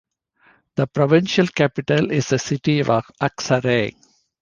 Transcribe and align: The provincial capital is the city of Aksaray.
The 0.77 0.87
provincial 0.87 1.45
capital 1.45 2.09
is 2.11 2.29
the 2.29 2.39
city 2.39 2.79
of 2.79 2.87
Aksaray. 3.21 3.93